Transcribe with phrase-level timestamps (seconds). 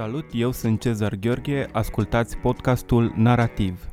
[0.00, 3.88] Salut, eu sunt Cezar Gheorghe, ascultați podcastul Narativ.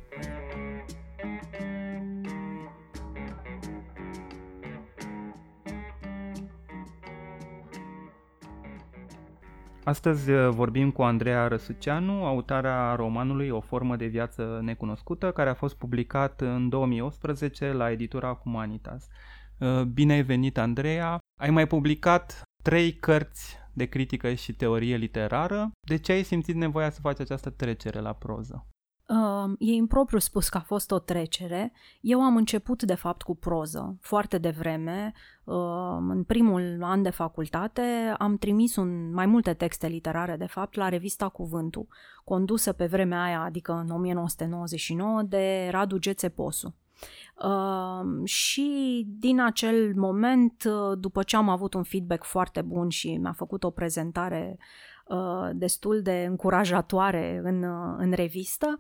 [9.84, 15.54] Astăzi uh, vorbim cu Andreea Răsuceanu, autoarea romanului O formă de viață necunoscută, care a
[15.54, 19.08] fost publicat în 2018 la editura Humanitas.
[19.60, 21.20] Uh, bine ai venit, Andreea!
[21.40, 25.72] Ai mai publicat trei cărți de critică și teorie literară.
[25.80, 28.66] De ce ai simțit nevoia să faci această trecere la proză?
[29.08, 31.72] Uh, e impropriu spus că a fost o trecere.
[32.02, 35.14] Eu am început, de fapt, cu proză, foarte devreme.
[35.44, 40.76] Uh, în primul an de facultate am trimis un, mai multe texte literare, de fapt,
[40.76, 41.88] la revista Cuvântul,
[42.24, 46.76] condusă pe vremea aia, adică în 1999, de Radu Gețe Posu.
[47.44, 53.18] Uh, și din acel moment, uh, după ce am avut un feedback foarte bun și
[53.18, 54.58] mi-a făcut o prezentare
[55.08, 58.76] uh, destul de încurajatoare în, uh, în revistă,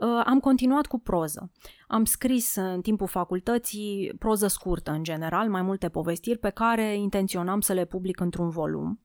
[0.00, 1.50] uh, am continuat cu proză.
[1.88, 7.60] Am scris în timpul facultății proză scurtă în general, mai multe povestiri pe care intenționam
[7.60, 9.00] să le public într-un volum.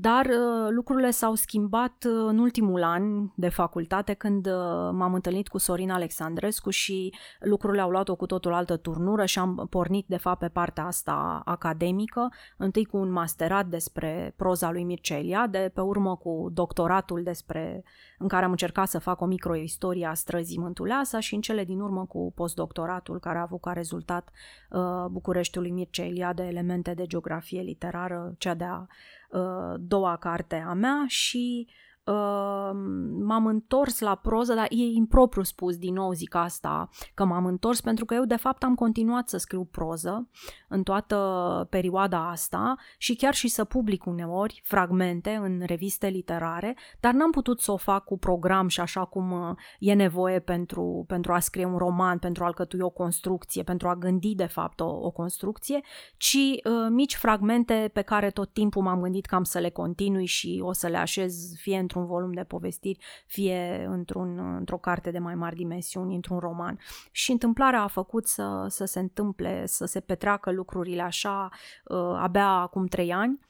[0.00, 4.52] Dar uh, lucrurile s-au schimbat uh, în ultimul an de facultate când uh,
[4.92, 9.38] m-am întâlnit cu Sorin Alexandrescu și lucrurile au luat o cu totul altă turnură și
[9.38, 14.84] am pornit de fapt pe partea asta academică, întâi cu un masterat despre proza lui
[14.84, 17.84] Mircea Eliade, pe urmă cu doctoratul despre
[18.18, 21.80] în care am încercat să fac o microistorie a străzii Mântuleasa și în cele din
[21.80, 24.30] urmă cu postdoctoratul care a avut ca rezultat
[24.70, 29.17] uh, Bucureștiului Mircea Eliade elemente de geografie literară, cea de-a uh,
[29.78, 31.68] doua carte a mea și
[32.08, 32.70] uh,
[33.20, 37.80] m-am întors la proză, dar e impropriu spus, din nou zic asta, că m-am întors
[37.80, 40.28] pentru că eu de fapt am continuat să scriu proză
[40.68, 47.12] în toată perioada asta și chiar și să public uneori fragmente în reviste literare, dar
[47.12, 51.32] n-am putut să o fac cu program și așa cum uh, e nevoie pentru, pentru
[51.32, 54.86] a scrie un roman, pentru a alcătui o construcție, pentru a gândi de fapt o,
[54.86, 55.80] o construcție,
[56.16, 60.26] ci uh, mici fragmente pe care tot timpul m-am gândit că am să le continui
[60.26, 65.18] și o să le așez fie într-un volum de povestiri, fie într-un, într-o carte de
[65.18, 66.78] mai mari dimensiuni, într-un roman.
[67.10, 71.48] Și întâmplarea a făcut să, să se întâmple, să se petreacă lucrurile așa
[71.84, 73.40] uh, abia acum trei ani,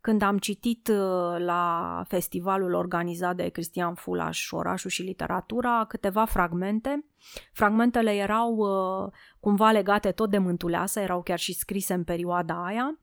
[0.00, 7.04] când am citit uh, la festivalul organizat de Cristian Fulaș, Orașul și Literatura, câteva fragmente.
[7.52, 12.98] Fragmentele erau uh, cumva legate tot de Mântuleasa, erau chiar și scrise în perioada aia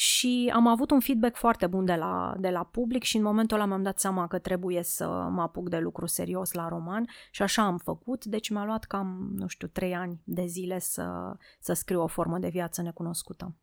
[0.00, 3.56] și am avut un feedback foarte bun de la, de la public și în momentul
[3.56, 7.42] ăla mi-am dat seama că trebuie să mă apuc de lucru serios la roman și
[7.42, 11.72] așa am făcut, deci mi-a luat cam, nu știu, trei ani de zile să, să
[11.72, 13.56] scriu o formă de viață necunoscută.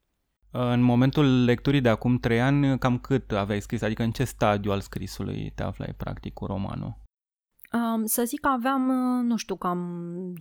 [0.51, 3.81] În momentul lecturii de acum trei ani, cam cât aveai scris?
[3.81, 7.04] Adică în ce stadiu al scrisului te aflai practic cu romanul?
[7.75, 8.81] Um, să zic că aveam,
[9.25, 10.37] nu știu, cam 25%.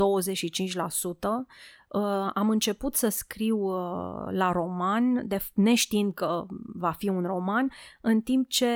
[1.89, 7.71] Uh, am început să scriu uh, la roman, de, neștiind că va fi un roman,
[8.00, 8.69] în timp ce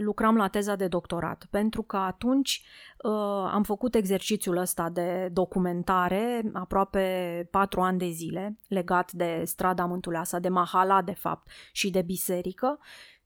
[0.00, 2.62] lucram la teza de doctorat, pentru că atunci
[3.02, 3.12] uh,
[3.52, 10.38] am făcut exercițiul ăsta de documentare aproape patru ani de zile, legat de strada Mântuleasa,
[10.38, 12.78] de Mahala, de fapt, și de biserică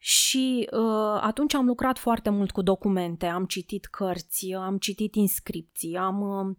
[0.04, 5.96] și uh, atunci am lucrat foarte mult cu documente, am citit cărți, am citit inscripții,
[5.96, 6.56] am uh,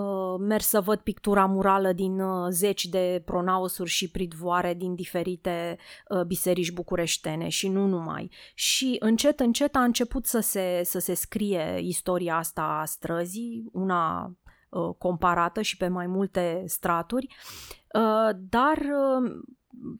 [0.00, 5.78] uh, mers să văd pictura murală din uh, zeci de pronaosuri și pridvoare din diferite
[6.08, 8.30] uh, biserici bucureștene și nu numai.
[8.54, 14.32] Și încet, încet a început să se, să se scrie istoria asta a străzii, una
[14.68, 17.26] uh, comparată și pe mai multe straturi,
[17.94, 19.40] uh, dar uh,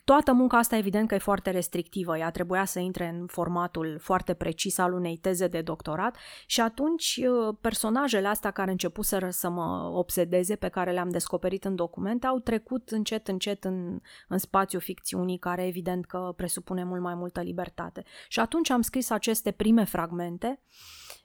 [0.05, 4.35] toată munca asta evident că e foarte restrictivă, ea trebuia să intre în formatul foarte
[4.35, 9.91] precis al unei teze de doctorat și atunci uh, personajele astea care începuseră să mă
[9.93, 15.39] obsedeze, pe care le-am descoperit în documente, au trecut încet încet în, în spațiu ficțiunii
[15.39, 18.05] care evident că presupune mult mai multă libertate.
[18.29, 20.61] Și atunci am scris aceste prime fragmente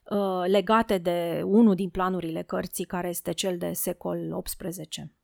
[0.09, 5.22] uh, legate de unul din planurile cărții care este cel de secol XVIII.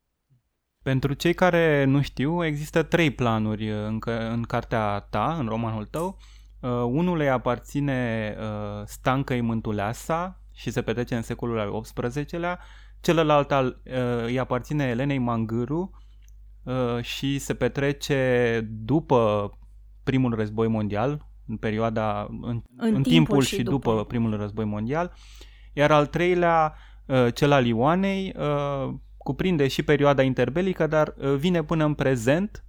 [0.90, 6.18] Pentru cei care nu știu, există trei planuri în, în cartea ta, în romanul tău.
[6.60, 12.60] Uh, unul îi aparține uh, Stancăi Mântuleasa și se petrece în secolul al XVIII-lea.
[13.02, 15.92] Celălalt al, uh, îi aparține Elenei Mangâru
[16.64, 19.52] uh, și se petrece după
[20.04, 23.92] primul război mondial, în perioada, în, în, în timpul, timpul și, și după.
[23.92, 25.14] după primul război mondial.
[25.74, 26.76] Iar al treilea,
[27.06, 28.94] uh, cel al Ioanei, uh,
[29.24, 32.64] cuprinde și perioada interbelică, dar uh, vine până în prezent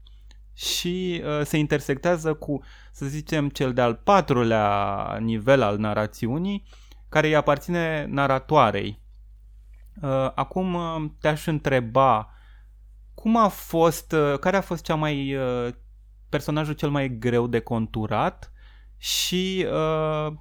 [0.54, 2.60] și uh, se intersectează cu,
[2.92, 6.64] să zicem, cel de-al patrulea nivel al narațiunii,
[7.08, 9.00] care îi aparține naratoarei.
[10.02, 12.34] Uh, acum uh, te-aș întreba
[13.14, 15.72] cum a fost, uh, care a fost cea mai uh,
[16.28, 18.52] personajul cel mai greu de conturat
[18.96, 20.32] și uh,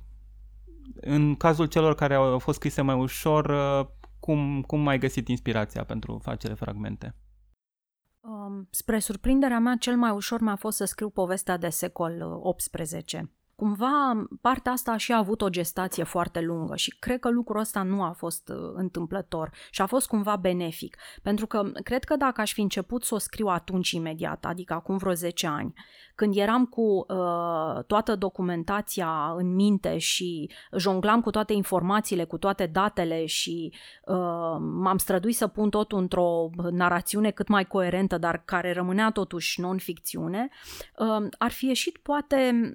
[1.01, 3.87] în cazul celor care au fost scrise mai ușor, uh,
[4.19, 7.15] cum, cum ai găsit inspirația pentru acele fragmente?
[8.19, 13.38] Um, spre surprinderea mea, cel mai ușor mi-a fost să scriu povestea de secol XVIII.
[13.59, 17.59] Uh, Cumva partea asta a și avut o gestație foarte lungă și cred că lucrul
[17.59, 22.15] ăsta nu a fost uh, întâmplător și a fost cumva benefic, pentru că cred că
[22.15, 25.73] dacă aș fi început să o scriu atunci imediat, adică acum vreo 10 ani,
[26.15, 32.65] când eram cu uh, toată documentația în minte și jonglam cu toate informațiile, cu toate
[32.65, 33.73] datele și
[34.05, 34.15] uh,
[34.59, 40.49] m-am străduit să pun totul într-o narațiune cât mai coerentă, dar care rămânea totuși non-ficțiune,
[40.97, 42.73] uh, ar fi ieșit poate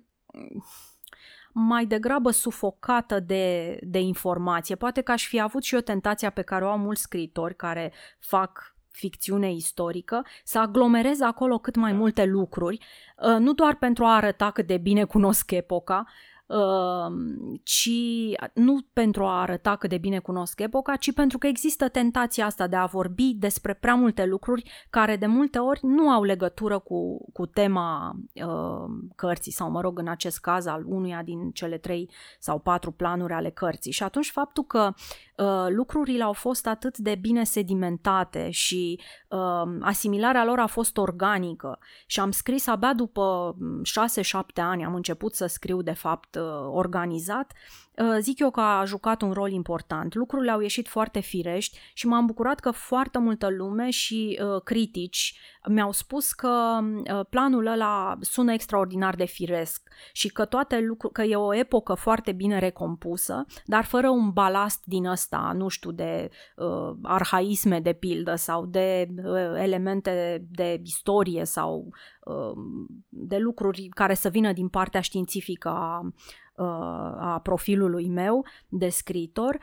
[1.52, 4.74] mai degrabă sufocată de, de informație.
[4.74, 7.92] Poate că aș fi avut și o tentația pe care o au mulți scritori care
[8.18, 12.78] fac ficțiune istorică, să aglomerez acolo cât mai multe lucruri,
[13.16, 16.06] uh, nu doar pentru a arăta cât de bine cunosc epoca, Ehm,
[17.62, 17.90] ci
[18.54, 22.66] nu pentru a arăta cât de bine cunosc epoca, ci pentru că există tentația asta
[22.66, 27.30] de a vorbi despre prea multe lucruri care de multe ori nu au legătură cu,
[27.32, 28.84] cu tema uh,
[29.16, 33.32] cărții sau, mă rog, în acest caz al unuia din cele trei sau patru planuri
[33.32, 33.92] ale cărții.
[33.92, 34.92] Și atunci faptul că
[35.36, 41.78] uh, lucrurile au fost atât de bine sedimentate și uh, asimilarea lor a fost organică.
[42.06, 43.56] Și am scris abia după
[44.22, 47.83] 6-7 ani, am început să scriu de fapt Uh, organizat, uh,
[48.18, 50.14] zic eu că a jucat un rol important.
[50.14, 55.38] Lucrurile au ieșit foarte firești și m-am bucurat că foarte multă lume și uh, critici
[55.68, 56.78] mi-au spus că
[57.30, 62.32] planul ăla sună extraordinar de firesc și că toate lucru- că e o epocă foarte
[62.32, 68.34] bine recompusă, dar fără un balast din ăsta, nu știu, de uh, arhaisme de pildă
[68.34, 71.88] sau de uh, elemente de istorie sau
[72.24, 72.52] uh,
[73.08, 76.12] de lucruri care să vină din partea științifică a
[77.18, 79.58] a profilului meu de scritor.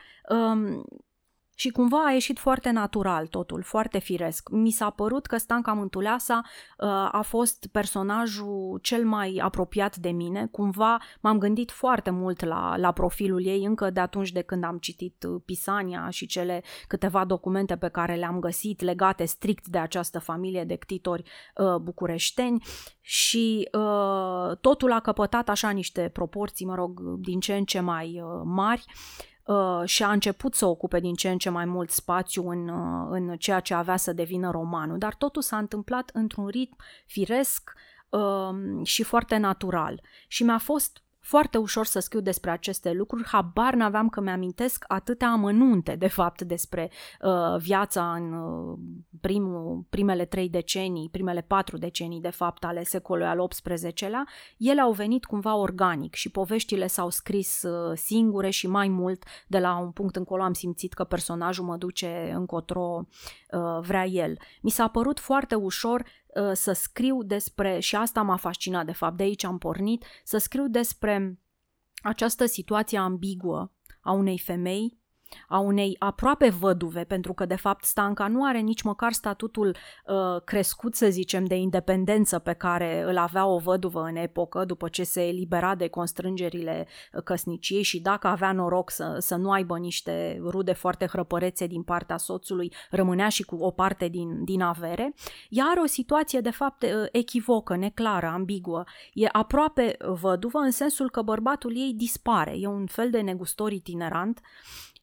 [1.62, 4.48] Um, și cumva a ieșit foarte natural totul, foarte firesc.
[4.50, 10.48] Mi s-a părut că Stanca Mântuleasa uh, a fost personajul cel mai apropiat de mine.
[10.50, 14.78] Cumva m-am gândit foarte mult la, la profilul ei încă de atunci de când am
[14.78, 20.18] citit uh, Pisania și cele câteva documente pe care le-am găsit legate strict de această
[20.18, 21.22] familie de ctitori
[21.56, 22.64] uh, bucureșteni
[23.00, 28.20] și uh, totul a căpătat așa niște proporții, mă rog, din ce în ce mai
[28.20, 28.84] uh, mari.
[28.86, 32.68] Uh, Uh, și a început să ocupe din ce în ce mai mult spațiu în,
[32.68, 37.72] uh, în ceea ce avea să devină romanul, dar totul s-a întâmplat într-un ritm firesc
[38.08, 38.50] uh,
[38.82, 40.02] și foarte natural.
[40.28, 45.28] Și mi-a fost foarte ușor să scriu despre aceste lucruri, habar n-aveam că mi-amintesc atâtea
[45.28, 46.90] amănunte, de fapt, despre
[47.20, 48.78] uh, viața în uh,
[49.20, 54.26] primul, primele trei decenii, primele patru decenii, de fapt, ale secolului al XVIII-lea,
[54.58, 59.58] ele au venit cumva organic și poveștile s-au scris uh, singure și mai mult, de
[59.58, 63.06] la un punct încolo am simțit că personajul mă duce încotro
[63.50, 64.38] uh, vrea el.
[64.62, 66.21] Mi s-a părut foarte ușor Uh,
[66.52, 70.68] să scriu despre, și asta m-a fascinat de fapt, de aici am pornit, să scriu
[70.68, 71.40] despre
[72.02, 75.01] această situație ambiguă a unei femei
[75.48, 80.42] a unei aproape văduve, pentru că de fapt Stanca nu are nici măcar statutul uh,
[80.44, 85.04] crescut, să zicem, de independență pe care îl avea o văduvă în epocă, după ce
[85.04, 90.40] se elibera de constrângerile uh, căsniciei și dacă avea noroc să, să nu aibă niște
[90.42, 95.14] rude foarte hrăpărețe din partea soțului, rămânea și cu o parte din, din avere.
[95.48, 98.84] Ea are o situație de fapt uh, echivocă, neclară, ambiguă.
[99.12, 104.40] E aproape văduvă în sensul că bărbatul ei dispare, e un fel de negustor itinerant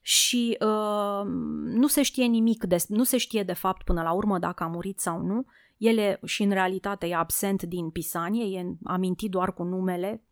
[0.02, 1.26] și uh,
[1.64, 4.68] nu se știe nimic, de, nu se știe de fapt până la urmă dacă a
[4.68, 5.46] murit sau nu.
[5.78, 10.24] Ele și în realitate e absent din Pisanie, e amintit doar cu numele,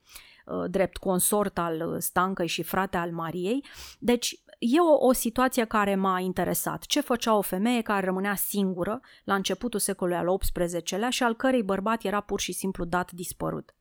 [0.45, 3.65] uh, drept consort al Stancăi și frate al Mariei.
[3.99, 6.85] Deci e o, o situație care m-a interesat.
[6.85, 11.63] Ce făcea o femeie care rămânea singură la începutul secolului al XVIII-lea și al cărei
[11.63, 13.76] bărbat era pur și simplu dat dispărut.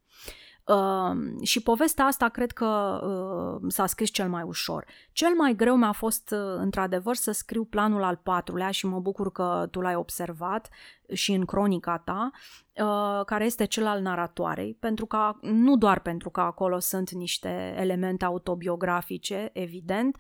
[0.66, 4.84] Uh, și povestea asta cred că uh, s-a scris cel mai ușor.
[5.12, 9.32] Cel mai greu mi-a fost, uh, într-adevăr, să scriu planul al patrulea și mă bucur
[9.32, 10.68] că tu l-ai observat
[11.12, 16.30] și în cronica ta, uh, care este cel al naratoarei, pentru că, nu doar pentru
[16.30, 20.16] că acolo sunt niște elemente autobiografice, evident,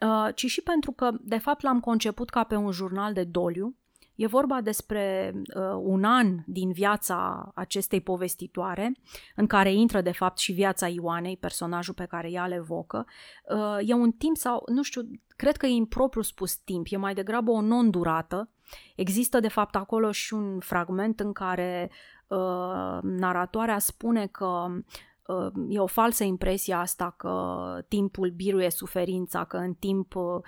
[0.00, 3.79] uh, ci și pentru că, de fapt, l-am conceput ca pe un jurnal de doliu,
[4.20, 8.92] E vorba despre uh, un an din viața acestei povestitoare,
[9.36, 13.06] în care intră de fapt și viața Ioanei, personajul pe care ea le evocă.
[13.54, 15.02] Uh, e un timp sau, nu știu,
[15.36, 18.50] cred că e impropriu spus timp, e mai degrabă o non-durată.
[18.96, 21.90] Există de fapt acolo și un fragment în care
[22.26, 24.66] uh, naratoarea spune că
[25.68, 27.34] e o falsă impresie asta că
[27.88, 30.42] timpul biruie suferința, că în timp uh,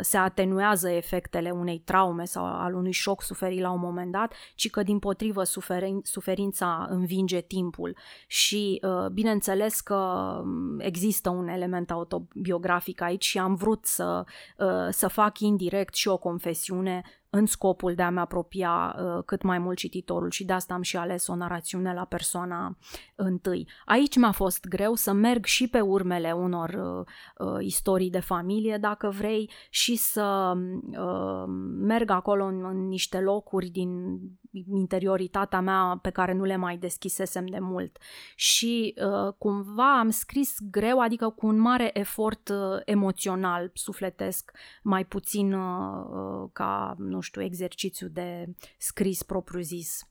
[0.00, 4.70] se atenuează efectele unei traume sau al unui șoc suferit la un moment dat, ci
[4.70, 7.96] că din potrivă suferin, suferința învinge timpul.
[8.26, 9.94] Și uh, bineînțeles că
[10.42, 14.24] um, există un element autobiografic aici și am vrut să,
[14.58, 17.02] uh, să fac indirect și o confesiune
[17.36, 20.96] în scopul de a-mi apropia uh, cât mai mult cititorul și de asta am și
[20.96, 22.76] ales o narațiune la persoana
[23.14, 23.68] întâi.
[23.84, 28.76] Aici mi-a fost greu să merg și pe urmele unor uh, uh, istorii de familie,
[28.76, 30.52] dacă vrei, și să
[30.90, 31.44] uh,
[31.78, 34.18] merg acolo în, în niște locuri din
[34.64, 37.98] interioritatea mea pe care nu le mai deschisesem de mult.
[38.34, 44.50] Și uh, cumva am scris greu, adică cu un mare efort uh, emoțional, sufletesc,
[44.82, 50.08] mai puțin uh, uh ca, nu știu, exercițiu de scris propriu-zis.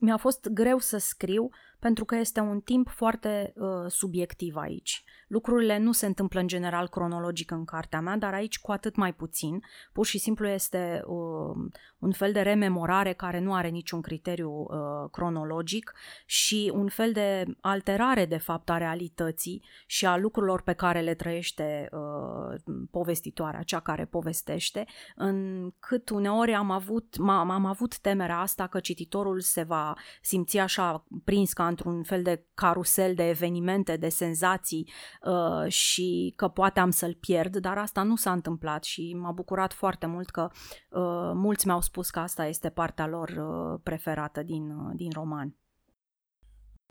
[0.00, 1.48] Mi-a fost greu să scriu
[1.82, 5.04] pentru că este un timp foarte uh, subiectiv aici.
[5.26, 9.14] Lucrurile nu se întâmplă în general cronologic în cartea mea, dar aici cu atât mai
[9.14, 9.62] puțin.
[9.92, 15.10] Pur și simplu este uh, un fel de rememorare care nu are niciun criteriu uh,
[15.10, 15.92] cronologic
[16.26, 21.14] și un fel de alterare de fapt a realității și a lucrurilor pe care le
[21.14, 22.60] trăiește uh,
[22.90, 24.86] povestitoarea, cea care povestește,
[25.16, 31.04] încât uneori am avut, m- am avut temerea asta că cititorul se va simți așa
[31.24, 34.90] prins ca într-un fel de carusel de evenimente, de senzații
[35.22, 39.72] uh, și că poate am să-l pierd, dar asta nu s-a întâmplat și m-a bucurat
[39.72, 44.70] foarte mult că uh, mulți mi-au spus că asta este partea lor uh, preferată din,
[44.70, 45.56] uh, din roman.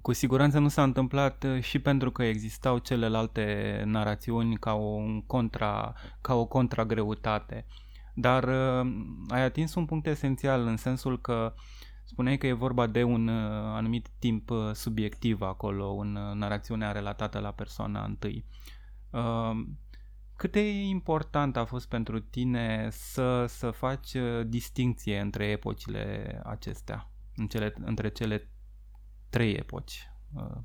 [0.02, 3.46] Cu siguranță nu s-a întâmplat uh, și pentru că existau celelalte
[3.86, 4.98] narațiuni ca o,
[5.28, 7.66] contra, ca o contragreutate.
[8.16, 8.92] Dar uh,
[9.30, 11.62] ai atins un punct esențial în sensul că uh,
[12.12, 16.92] Spuneai că e vorba de un uh, anumit timp uh, subiectiv acolo, în uh, narațiunea
[16.92, 18.46] relatată la persoana întâi.
[20.36, 24.16] Cât de important a fost pentru tine să, să faci
[24.46, 28.50] distinție între epocile acestea, în cele, între cele
[29.30, 30.10] trei epoci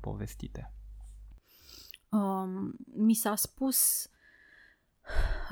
[0.01, 0.73] povestite?
[2.09, 4.09] Um, mi s-a spus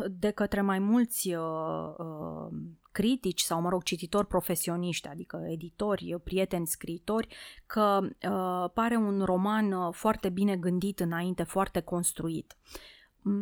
[0.09, 2.57] de către mai mulți uh, uh,
[2.91, 7.35] critici sau, mă rog, cititori profesioniști, adică editori, prieteni, scriitori,
[7.65, 12.57] că uh, pare un roman uh, foarte bine gândit înainte, foarte construit.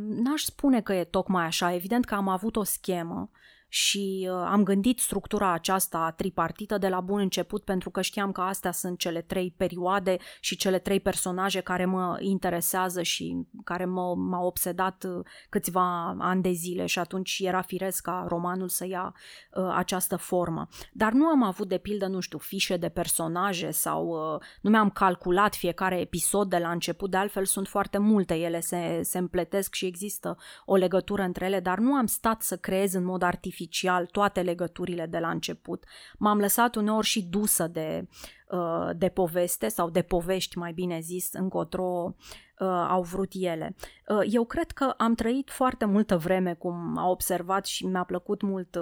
[0.08, 3.29] N-aș spune că e tocmai așa, evident că am avut o schemă
[3.75, 8.42] și uh, am gândit structura aceasta tripartită de la bun început pentru că știam că
[8.42, 14.15] astea sunt cele trei perioade și cele trei personaje care mă interesează și care mă,
[14.15, 19.15] m-au obsedat uh, câțiva ani de zile și atunci era firesc ca romanul să ia
[19.53, 20.68] uh, această formă.
[20.92, 24.89] Dar nu am avut de pildă, nu știu, fișe de personaje sau uh, nu mi-am
[24.89, 29.74] calculat fiecare episod de la început, de altfel sunt foarte multe, ele se, se împletesc
[29.74, 33.62] și există o legătură între ele, dar nu am stat să creez în mod artificial
[33.63, 35.84] artificial toate legăturile de la început.
[36.17, 38.08] M-am lăsat uneori și dusă de,
[38.50, 42.15] uh, de poveste sau de povești, mai bine zis, încotro
[42.60, 43.75] uh, au vrut ele.
[44.08, 48.41] Uh, eu cred că am trăit foarte multă vreme, cum a observat și mi-a plăcut
[48.41, 48.77] mult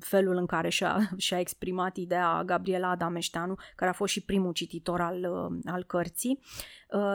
[0.00, 5.00] felul în care și-a, și-a exprimat ideea Gabriela Adameșteanu, care a fost și primul cititor
[5.00, 5.24] al,
[5.64, 6.38] al cărții.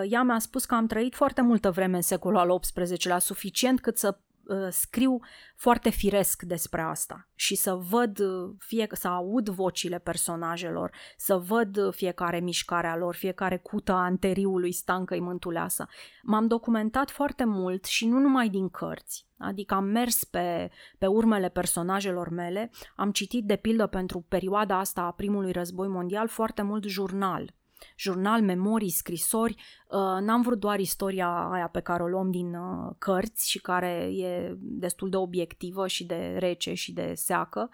[0.10, 3.98] Ea mi-a spus că am trăit foarte multă vreme în secolul al XVIII-lea, suficient cât
[3.98, 4.18] să
[4.50, 5.20] Uh, scriu
[5.56, 11.78] foarte firesc despre asta și să văd, uh, fie, să aud vocile personajelor, să văd
[11.78, 15.88] uh, fiecare mișcare a lor, fiecare cută a anteriului stancă-i mântuleasă.
[16.24, 21.50] M-am documentat foarte mult și nu numai din cărți, Adică am mers pe, pe urmele
[21.50, 26.84] personajelor mele, am citit de pildă pentru perioada asta a primului război mondial foarte mult
[26.84, 27.56] jurnal
[27.96, 29.56] jurnal, memorii, scrisori.
[29.88, 34.10] Uh, n-am vrut doar istoria aia pe care o luăm din uh, cărți și care
[34.14, 37.70] e destul de obiectivă și de rece și de seacă,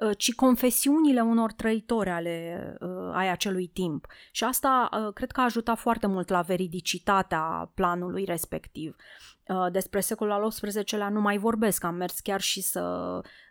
[0.00, 2.76] uh, ci confesiunile unor trăitori ale
[3.12, 4.06] ai acelui timp.
[4.30, 8.96] Și asta cred că a ajutat foarte mult la veridicitatea planului respectiv.
[8.98, 9.29] Uh,
[9.72, 12.80] despre secolul al XVIII-lea nu mai vorbesc, am mers chiar și să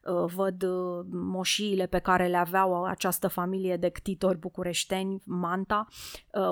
[0.03, 5.87] uh, văd uh, moșiile pe care le aveau această familie de ctitori bucureșteni, Manta,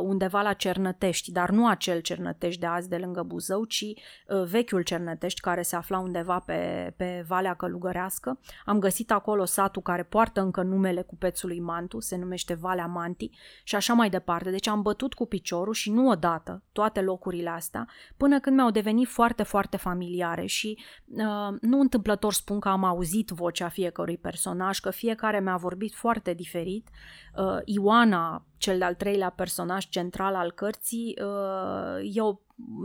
[0.02, 3.86] undeva la Cernătești, dar nu acel Cernătești de azi de lângă Buzău, ci
[4.50, 8.40] vechiul Cernătești care se afla undeva pe, pe Valea Călugărească.
[8.66, 13.30] Am găsit acolo satul care poartă încă numele cupețului Mantu, se numește Valea Manti
[13.64, 14.50] și așa mai departe.
[14.50, 17.88] Deci am bătut cu piciorul și nu odată toate locurile astea,
[18.18, 22.84] până când mi-au devenit foarte foarte, foarte familiare și uh, nu întâmplător spun că am
[22.84, 26.90] auzit vocea fiecărui personaj, că fiecare mi-a vorbit foarte diferit.
[27.38, 32.42] Uh, Ioana, cel de-al treilea personaj central al cărții, uh, eu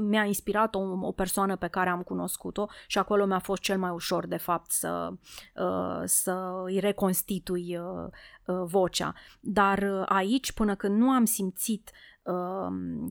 [0.09, 3.91] mi-a inspirat o, o persoană pe care am cunoscut-o și acolo mi-a fost cel mai
[3.91, 5.09] ușor, de fapt, să,
[5.55, 8.11] uh, să îi reconstitui uh, uh,
[8.45, 9.15] vocea.
[9.41, 11.91] Dar aici, până când nu am simțit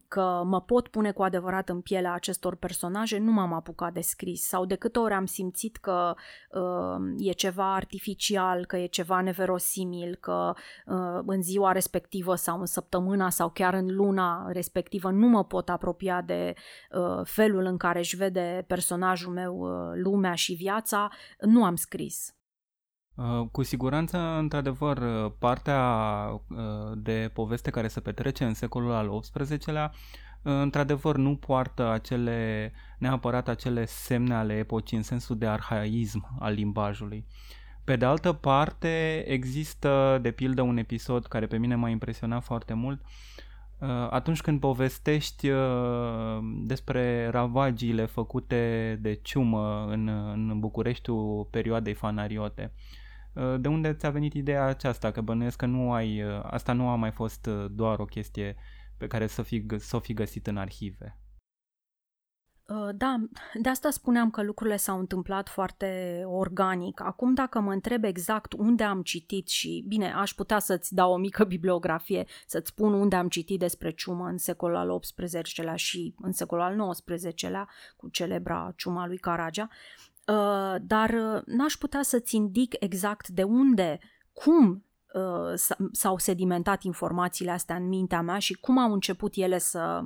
[0.07, 4.47] că mă pot pune cu adevărat în pielea acestor personaje, nu m-am apucat de scris
[4.47, 6.13] sau de câte ori am simțit că
[7.17, 10.53] e ceva artificial, că e ceva neverosimil, că
[11.25, 16.21] în ziua respectivă sau în săptămâna sau chiar în luna respectivă nu mă pot apropia
[16.21, 16.53] de
[17.23, 21.09] felul în care își vede personajul meu lumea și viața,
[21.39, 22.35] nu am scris.
[23.21, 25.81] Uh, cu siguranță, într-adevăr, uh, partea
[26.47, 26.57] uh,
[26.95, 29.91] de poveste care se petrece în secolul al XVIII-lea,
[30.41, 37.25] într-adevăr, nu poartă acele, neapărat acele semne ale epocii în sensul de arhaism al limbajului.
[37.83, 42.73] Pe de altă parte, există, de pildă, un episod care pe mine m-a impresionat foarte
[42.73, 43.01] mult,
[44.09, 45.51] atunci când povestești
[46.63, 52.71] despre ravagiile făcute de ciumă în, în Bucureștiul perioadei fanariote.
[52.73, 53.00] Uh,
[53.33, 55.11] de unde ți-a venit ideea aceasta?
[55.11, 58.55] Că bănuiesc că nu ai, uh, asta nu a mai fost uh, doar o chestie
[58.97, 61.15] pe care să fi, să o fi găsit în arhive.
[62.95, 63.15] Da,
[63.61, 67.01] de asta spuneam că lucrurile s-au întâmplat foarte organic.
[67.01, 71.17] Acum, dacă mă întreb exact unde am citit și, bine, aș putea să-ți dau o
[71.17, 76.31] mică bibliografie, să-ți spun unde am citit despre ciumă în secolul al XVIII-lea și în
[76.31, 80.10] secolul al XIX-lea, cu celebra ciuma lui Caragea, Uh,
[80.81, 83.99] dar uh, n-aș putea să-ți indic exact de unde,
[84.33, 85.53] cum uh,
[85.91, 90.03] s-au sedimentat informațiile astea în mintea mea și cum au început ele să,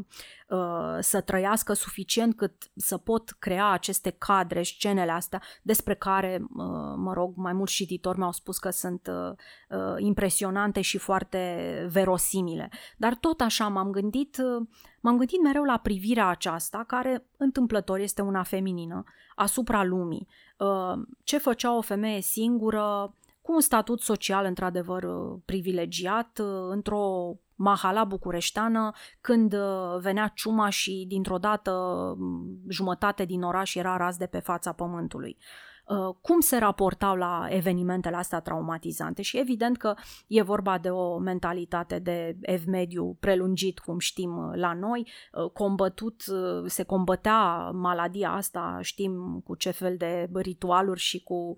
[0.50, 6.94] uh, să trăiască suficient cât să pot crea aceste cadre, scenele astea despre care, uh,
[6.96, 9.32] mă rog, mai mulți cititori mi-au spus că sunt uh,
[9.78, 12.70] uh, impresionante și foarte verosimile.
[12.98, 14.68] Dar tot așa m-am gândit, uh,
[15.00, 19.04] m-am gândit mereu la privirea aceasta, care întâmplător este una feminină,
[19.36, 20.28] asupra lumii.
[20.58, 23.14] Uh, ce făcea o femeie singură,
[23.46, 30.70] cu un statut social într-adevăr uh, privilegiat, uh, într-o mahala bucureșteană, când uh, venea ciuma
[30.70, 31.74] și dintr-o dată
[32.68, 35.38] jumătate din oraș era ras de pe fața pământului.
[35.88, 39.94] Uh, cum se raportau la evenimentele astea traumatizante și evident că
[40.28, 45.50] e vorba de o mentalitate de ev mediu prelungit, cum știm uh, la noi, uh,
[45.52, 46.24] combătut,
[46.66, 51.56] se combătea maladia asta, știm cu ce fel de ritualuri și cu,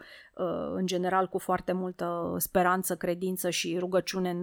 [0.74, 4.38] în general, cu foarte multă speranță, credință și rugăciune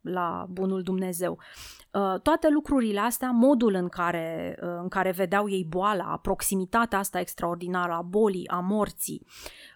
[0.00, 1.38] la bunul Dumnezeu.
[2.22, 8.02] Toate lucrurile astea, modul în care, în care vedeau ei boala, proximitatea asta extraordinară a
[8.02, 9.26] bolii, a morții,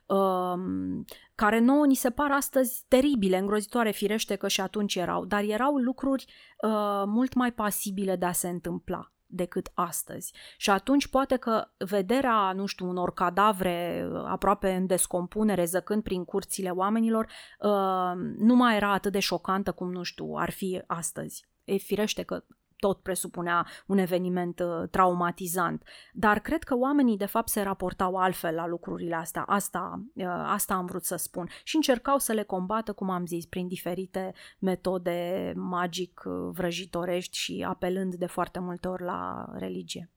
[0.06, 5.42] um, care nouă ni se par astăzi teribile, îngrozitoare, firește că și atunci erau, dar
[5.42, 6.24] erau lucruri
[6.62, 10.32] uh, mult mai pasibile de a se întâmpla decât astăzi.
[10.56, 16.24] Și atunci poate că vederea, nu știu, unor cadavre uh, aproape în descompunere, zăcând prin
[16.24, 17.24] curțile oamenilor,
[17.58, 21.50] uh, nu mai era atât de șocantă cum, nu știu, ar fi astăzi.
[21.64, 22.44] E firește că
[22.82, 25.82] tot presupunea un eveniment uh, traumatizant.
[26.12, 29.42] Dar cred că oamenii de fapt se raportau altfel la lucrurile astea.
[29.42, 31.48] Asta, uh, asta am vrut să spun.
[31.64, 37.64] Și încercau să le combată, cum am zis, prin diferite metode magic uh, vrăjitorești și
[37.68, 40.10] apelând de foarte multe ori la religie.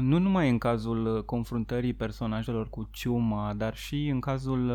[0.00, 4.68] Nu numai în cazul confruntării personajelor cu ciuma, dar și în cazul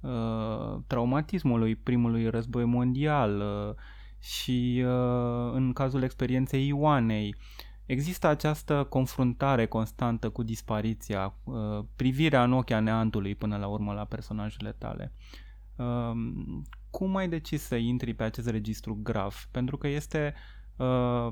[0.00, 3.74] uh, traumatismului primului război mondial, uh,
[4.20, 7.34] și uh, în cazul experienței Ioanei
[7.86, 14.04] există această confruntare constantă cu dispariția, uh, privirea în ochii neantului până la urmă la
[14.04, 15.12] personajele tale.
[15.76, 16.12] Uh,
[16.90, 19.48] cum ai decis să intri pe acest registru grav?
[19.50, 20.34] Pentru că este
[20.76, 21.30] uh,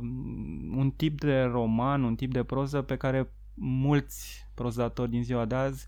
[0.77, 5.55] un tip de roman, un tip de proză pe care mulți prozatori din ziua de
[5.55, 5.87] azi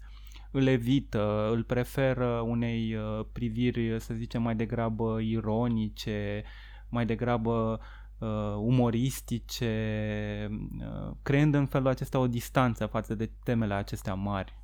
[0.50, 6.44] îl evită, îl preferă unei uh, priviri, să zicem, mai degrabă ironice,
[6.90, 7.80] mai degrabă
[8.18, 10.48] uh, umoristice,
[10.80, 14.58] uh, creând în felul acesta o distanță față de temele acestea mari.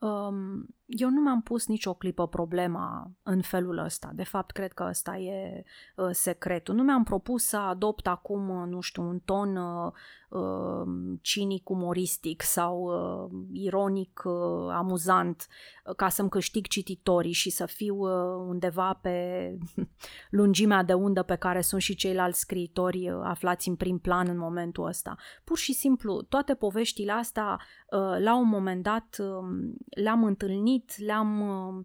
[0.00, 4.10] Um, eu nu mi-am pus nicio clipă problema în felul ăsta.
[4.14, 5.64] De fapt, cred că ăsta e
[5.96, 6.74] uh, secretul.
[6.74, 9.92] Nu mi-am propus să adopt acum, uh, nu știu, un ton uh,
[10.28, 10.86] uh,
[11.20, 15.46] cinic, umoristic sau uh, ironic, uh, amuzant,
[15.84, 19.58] uh, ca să-mi câștig cititorii și să fiu uh, undeva pe
[20.30, 24.38] lungimea de undă pe care sunt și ceilalți scriitori uh, aflați în prim plan în
[24.38, 25.16] momentul ăsta.
[25.44, 31.06] Pur și simplu, toate poveștile astea, uh, la un moment dat, uh, le-am întâlnit întâlnit,
[31.06, 31.84] le-am uh,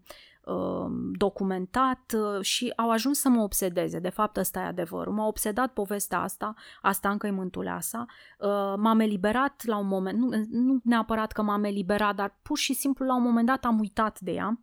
[0.55, 3.99] uh, documentat uh, și au ajuns să mă obsedeze.
[3.99, 5.13] De fapt, ăsta e adevărul.
[5.13, 8.05] M-a obsedat povestea asta, asta încă e mântuleasa.
[8.39, 12.73] Uh, m-am eliberat la un moment, nu, nu neapărat că m-am eliberat, dar pur și
[12.73, 14.59] simplu la un moment dat am uitat de ea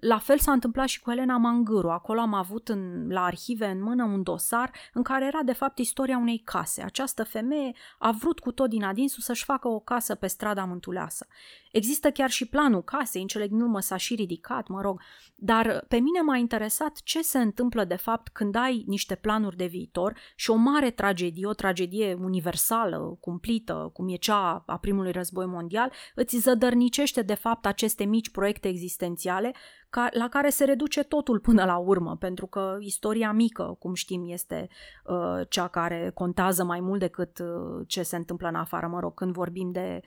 [0.00, 1.90] la fel s-a întâmplat și cu Elena Mangâru.
[1.90, 5.78] Acolo am avut în, la arhive în mână un dosar în care era de fapt
[5.78, 6.82] istoria unei case.
[6.82, 11.26] Această femeie a vrut cu tot din adinsul să-și facă o casă pe strada Mântuleasă.
[11.72, 15.00] Există chiar și planul casei, în cele din urmă s-a și ridicat, mă rog,
[15.34, 19.66] dar pe mine m-a interesat ce se întâmplă de fapt când ai niște planuri de
[19.66, 25.46] viitor și o mare tragedie, o tragedie universală, cumplită, cum e cea a primului război
[25.46, 29.52] mondial, îți zădărnicește de fapt aceste mici proiecte existențiale
[29.90, 34.22] ca, la care se reduce totul până la urmă, pentru că istoria mică, cum știm,
[34.26, 34.68] este
[35.04, 38.86] uh, cea care contează mai mult decât uh, ce se întâmplă în afară.
[38.86, 40.00] Mă rog, când vorbim de,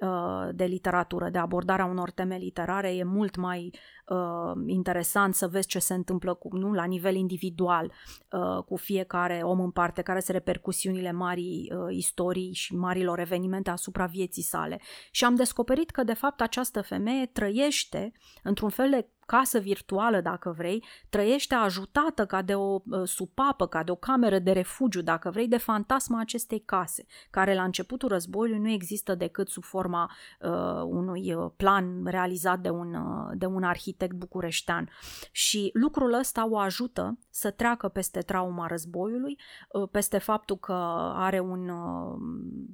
[0.00, 3.70] uh, de literatură, de abordarea unor teme literare, e mult mai
[4.06, 7.92] uh, interesant să vezi ce se întâmplă cu, nu, la nivel individual
[8.30, 13.70] uh, cu fiecare om în parte, care sunt repercusiunile marii uh, istorii și marilor evenimente
[13.70, 14.80] asupra vieții sale.
[15.10, 18.12] Și am descoperit că, de fapt, această femeie trăiește
[18.42, 23.82] într-un fel de casă virtuală, dacă vrei, trăiește ajutată ca de o uh, supapă, ca
[23.82, 28.58] de o cameră de refugiu, dacă vrei, de fantasma acestei case, care la începutul războiului
[28.58, 30.10] nu există decât sub forma
[30.40, 34.88] uh, unui uh, plan realizat de un, uh, de un arhitect bucureștean.
[35.32, 40.72] Și lucrul ăsta o ajută să treacă peste trauma războiului, uh, peste faptul că
[41.14, 42.16] are un uh,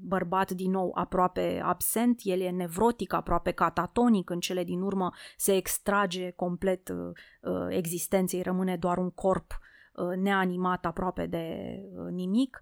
[0.07, 5.57] bărbat din nou aproape absent, el e nevrotic, aproape catatonic, în cele din urmă se
[5.57, 6.96] extrage complet uh,
[7.40, 9.59] uh, existenței, rămâne doar un corp
[9.94, 11.46] uh, neanimat aproape de
[12.11, 12.61] nimic,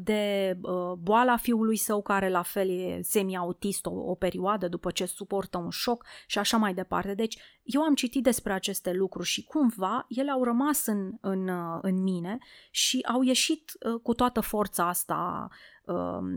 [0.00, 0.56] de
[0.98, 5.70] boala fiului său care la fel e semi-autist o, o perioadă după ce suportă un
[5.70, 7.14] șoc și așa mai departe.
[7.14, 11.50] Deci eu am citit despre aceste lucruri și cumva ele au rămas în, în,
[11.82, 12.38] în mine
[12.70, 15.48] și au ieșit cu toată forța asta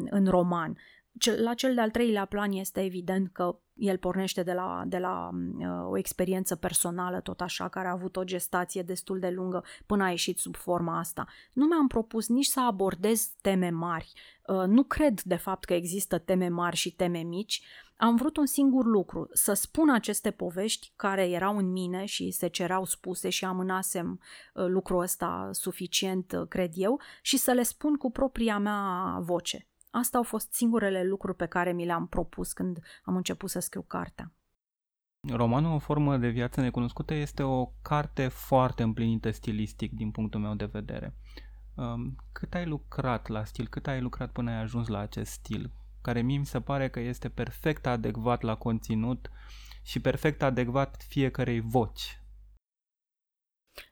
[0.09, 0.77] în roman.
[1.37, 5.67] La cel de-al treilea plan este evident că el pornește de la, de la uh,
[5.89, 10.09] o experiență personală, tot așa, care a avut o gestație destul de lungă până a
[10.09, 11.27] ieșit sub forma asta.
[11.53, 14.13] Nu mi-am propus nici să abordez teme mari.
[14.47, 17.61] Uh, nu cred, de fapt, că există teme mari și teme mici.
[17.97, 22.47] Am vrut un singur lucru, să spun aceste povești care erau în mine și se
[22.47, 24.19] cereau spuse și amânasem
[24.53, 29.65] uh, lucrul ăsta suficient, uh, cred eu, și să le spun cu propria mea voce.
[29.91, 33.81] Asta au fost singurele lucruri pe care mi le-am propus când am început să scriu
[33.81, 34.33] cartea.
[35.29, 40.55] Romanul O formă de viață necunoscută este o carte foarte împlinită stilistic din punctul meu
[40.55, 41.15] de vedere.
[41.75, 43.67] Um, cât ai lucrat la stil?
[43.67, 45.71] Cât ai lucrat până ai ajuns la acest stil?
[46.01, 49.31] Care mie mi se pare că este perfect adecvat la conținut
[49.83, 52.21] și perfect adecvat fiecarei voci.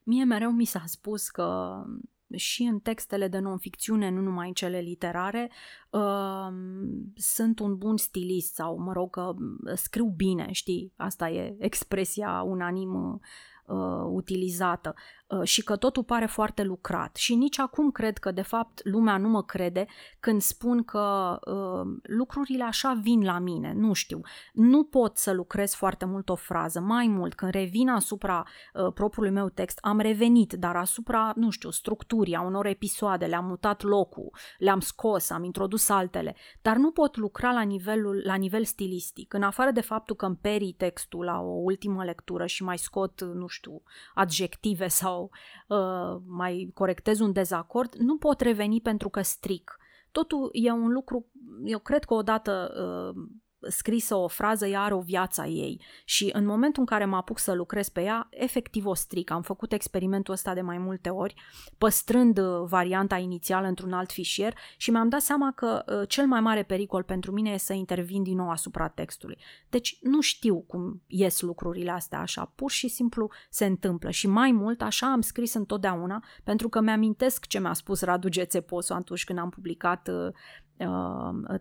[0.03, 1.81] Mie mereu mi s-a spus că
[2.35, 5.51] și în textele de non-ficțiune, nu numai în cele literare,
[5.89, 6.53] uh,
[7.15, 9.33] sunt un bun stilist sau, mă rog, că
[9.75, 10.93] scriu bine, știi?
[10.95, 13.19] Asta e expresia unanimă
[13.69, 14.95] uh, utilizată.
[15.29, 17.15] Uh, și că totul pare foarte lucrat.
[17.15, 19.85] Și nici acum cred că, de fapt, lumea nu mă crede
[20.19, 23.73] când spun că uh, lucrurile așa vin la mine.
[23.73, 24.21] Nu știu.
[24.53, 26.79] Nu pot să lucrez foarte mult o frază.
[26.79, 31.69] Mai mult, când revin asupra uh, propriului meu text, am revenit, dar asupra, nu știu,
[31.69, 37.17] structurii, a unor episoade, le-am mutat locul, le-am scos, am introdus altele, dar nu pot
[37.17, 39.33] lucra la, nivelul, la nivel stilistic.
[39.33, 43.21] În afară de faptul că îmi perii textul la o ultimă lectură și mai scot,
[43.21, 43.58] nu știu,
[44.13, 45.31] adjective sau sau
[45.67, 49.77] uh, mai corectez un dezacord, nu pot reveni pentru că stric.
[50.11, 51.25] Totul e un lucru,
[51.63, 52.73] eu cred că odată
[53.15, 53.23] uh,
[53.67, 57.15] scrisă o frază, ea are o viață a ei și în momentul în care mă
[57.15, 59.31] apuc să lucrez pe ea, efectiv o stric.
[59.31, 61.33] Am făcut experimentul ăsta de mai multe ori,
[61.77, 66.39] păstrând uh, varianta inițială într-un alt fișier și mi-am dat seama că uh, cel mai
[66.39, 69.37] mare pericol pentru mine e să intervin din nou asupra textului.
[69.69, 74.51] Deci nu știu cum ies lucrurile astea așa, pur și simplu se întâmplă și mai
[74.51, 79.39] mult așa am scris întotdeauna pentru că mi-amintesc ce mi-a spus Radu Gețeposu atunci când
[79.39, 80.33] am publicat uh, Uh,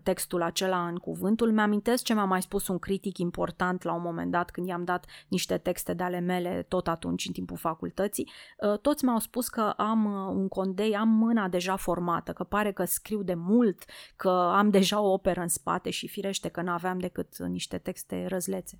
[0.03, 1.51] textul acela în cuvântul.
[1.51, 5.05] Mi-amintesc ce mi-a mai spus un critic important la un moment dat când i-am dat
[5.27, 8.29] niște texte de ale mele tot atunci în timpul facultății.
[8.57, 12.71] Uh, toți mi-au spus că am uh, un condei, am mâna deja formată, că pare
[12.71, 13.83] că scriu de mult,
[14.15, 18.79] că am deja o operă în spate și firește că n-aveam decât niște texte răzlețe.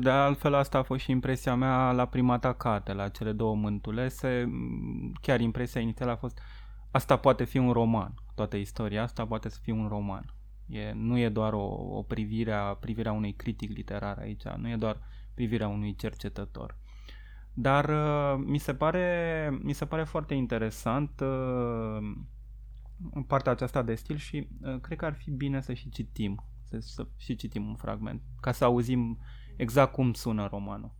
[0.00, 3.54] De altfel, asta a fost și impresia mea la prima ta carte, la cele două
[3.54, 4.50] mântulese.
[5.20, 6.38] Chiar impresia inițială a fost
[6.90, 10.34] asta poate fi un roman toată istoria asta poate să fie un roman.
[10.66, 11.64] E, nu e doar o,
[11.96, 15.00] o privire a, privirea unui critic literar aici, nu e doar
[15.34, 16.78] privirea unui cercetător.
[17.52, 21.98] Dar uh, mi, se pare, mi se pare foarte interesant uh,
[23.26, 26.78] partea aceasta de stil și uh, cred că ar fi bine să și citim, să,
[26.78, 29.18] să și citim un fragment, ca să auzim
[29.56, 30.97] exact cum sună romanul.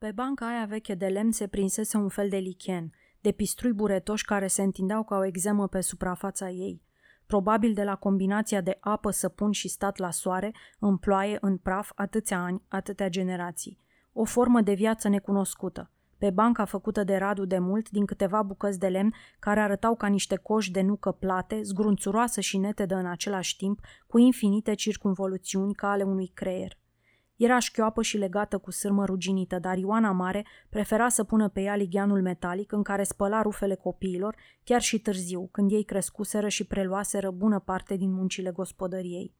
[0.00, 4.24] Pe banca aia veche de lemn se prinsese un fel de lichen, de pistrui buretoși
[4.24, 6.82] care se întindeau ca o exemă pe suprafața ei.
[7.26, 11.92] Probabil de la combinația de apă, săpun și stat la soare, în ploaie, în praf,
[11.94, 13.78] atâția ani, atâtea generații.
[14.12, 15.90] O formă de viață necunoscută.
[16.18, 20.06] Pe banca făcută de Radu de mult, din câteva bucăți de lemn care arătau ca
[20.06, 25.90] niște coși de nucă plate, zgrunțuroasă și netedă în același timp, cu infinite circunvoluțiuni ca
[25.90, 26.78] ale unui creier.
[27.40, 31.76] Era șchioapă și legată cu sârmă ruginită, dar Ioana Mare prefera să pună pe ea
[31.76, 37.30] ligheanul metalic în care spăla rufele copiilor, chiar și târziu, când ei crescuseră și preluaseră
[37.30, 39.34] bună parte din muncile gospodăriei.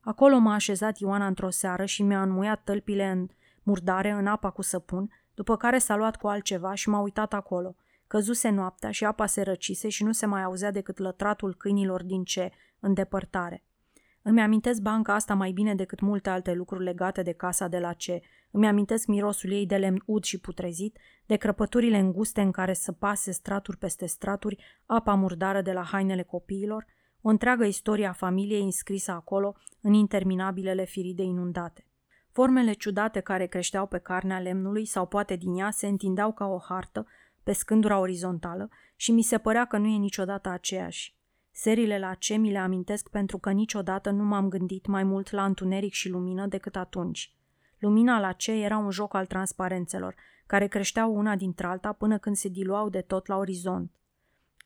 [0.00, 3.28] Acolo m-a așezat Ioana într-o seară și mi-a înmuiat tălpile în
[3.62, 7.76] murdare în apa cu săpun, după care s-a luat cu altceva și m-a uitat acolo.
[8.06, 12.24] Căzuse noaptea și apa se răcise și nu se mai auzea decât lătratul câinilor din
[12.24, 13.62] ce, în depărtare.
[14.22, 17.92] Îmi amintesc banca asta mai bine decât multe alte lucruri legate de casa de la
[17.92, 18.20] ce.
[18.50, 22.92] Îmi amintesc mirosul ei de lemn ud și putrezit, de crăpăturile înguste în care să
[22.92, 26.86] pase straturi peste straturi apa murdară de la hainele copiilor,
[27.20, 31.86] o întreagă istorie a familiei înscrisă acolo în interminabilele firide inundate.
[32.30, 36.58] Formele ciudate care creșteau pe carnea lemnului sau poate din ea se întindeau ca o
[36.58, 37.06] hartă
[37.42, 41.17] pe scândura orizontală și mi se părea că nu e niciodată aceeași.
[41.60, 45.44] Serile la ce mi le amintesc pentru că niciodată nu m-am gândit mai mult la
[45.44, 47.34] întuneric și lumină decât atunci.
[47.78, 50.14] Lumina la ce era un joc al transparențelor,
[50.46, 53.97] care creșteau una dintre alta până când se diluau de tot la orizont.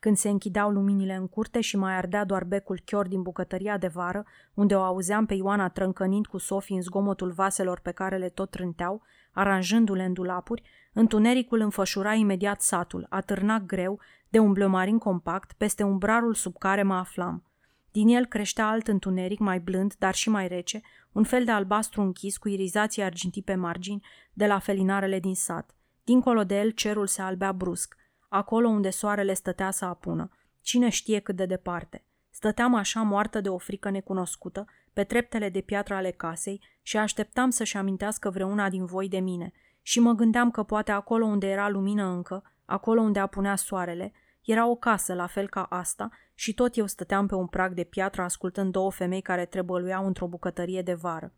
[0.03, 3.87] Când se închideau luminile în curte și mai ardea doar becul chior din bucătăria de
[3.87, 8.29] vară, unde o auzeam pe Ioana trâncănind cu Sofie în zgomotul vaselor pe care le
[8.29, 10.63] tot trânteau, aranjându-le în dulapuri,
[10.93, 16.95] întunericul înfășura imediat satul, atârna greu, de un blămarin compact, peste umbrarul sub care mă
[16.95, 17.43] aflam.
[17.91, 22.01] Din el creștea alt întuneric mai blând, dar și mai rece, un fel de albastru
[22.01, 25.75] închis cu irizații argintii pe margini de la felinarele din sat.
[26.03, 28.01] Dincolo de el cerul se albea brusc,
[28.33, 30.29] acolo unde soarele stătea să apună.
[30.61, 32.03] Cine știe cât de departe.
[32.29, 37.49] Stăteam așa moartă de o frică necunoscută, pe treptele de piatră ale casei și așteptam
[37.49, 41.69] să-și amintească vreuna din voi de mine și mă gândeam că poate acolo unde era
[41.69, 44.13] lumină încă, acolo unde apunea soarele,
[44.45, 47.83] era o casă la fel ca asta și tot eu stăteam pe un prag de
[47.83, 51.33] piatră ascultând două femei care trebăluiau într-o bucătărie de vară.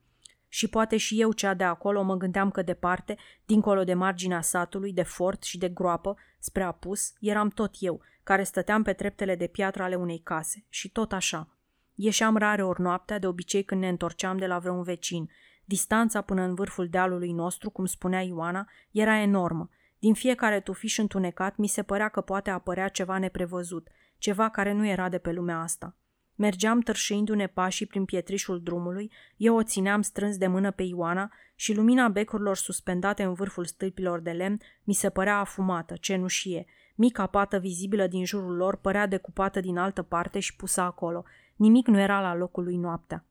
[0.56, 4.94] Și poate și eu cea de acolo mă gândeam că departe, dincolo de marginea satului,
[4.94, 9.48] de fort și de groapă, spre apus, eram tot eu, care stăteam pe treptele de
[9.48, 10.66] piatră ale unei case.
[10.70, 11.50] Și tot așa.
[11.94, 15.30] Ieșeam rare ori noaptea, de obicei când ne întorceam de la vreun vecin.
[15.66, 21.56] Distanța până în vârful dealului nostru, cum spunea Ioana, era enormă din fiecare tufiș întunecat
[21.56, 23.88] mi se părea că poate apărea ceva neprevăzut,
[24.18, 25.96] ceva care nu era de pe lumea asta.
[26.36, 31.74] Mergeam târșeindu-ne pașii prin pietrișul drumului, eu o țineam strâns de mână pe Ioana și
[31.74, 36.66] lumina becurilor suspendate în vârful stâlpilor de lemn mi se părea afumată, cenușie.
[36.96, 41.24] Mica pată vizibilă din jurul lor părea decupată din altă parte și pusă acolo.
[41.56, 43.26] Nimic nu era la locul lui noaptea.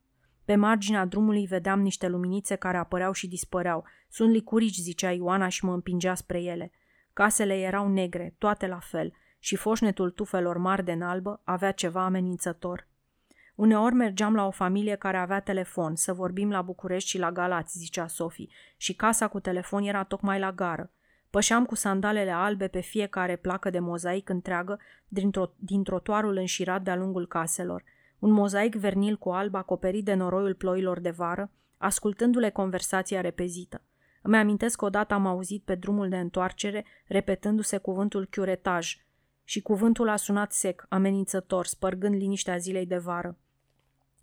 [0.45, 3.83] Pe marginea drumului vedeam niște luminițe care apăreau și dispăreau.
[4.09, 6.71] Sunt licurici, zicea Ioana și mă împingea spre ele.
[7.13, 12.87] Casele erau negre, toate la fel, și foșnetul tufelor mari de albă avea ceva amenințător.
[13.55, 17.77] Uneori mergeam la o familie care avea telefon, să vorbim la București și la Galați,
[17.77, 20.91] zicea Sofie, și casa cu telefon era tocmai la gară.
[21.29, 24.79] Pășeam cu sandalele albe pe fiecare placă de mozaic întreagă
[25.55, 27.83] din trotuarul înșirat de-a lungul caselor.
[28.19, 33.81] Un mozaic vernil cu alb acoperit de noroiul ploilor de vară, ascultându-le conversația repezită.
[34.21, 38.97] Îmi amintesc că odată am auzit pe drumul de întoarcere repetându-se cuvântul chiuretaj
[39.43, 43.37] și cuvântul a sunat sec, amenințător, spărgând liniștea zilei de vară.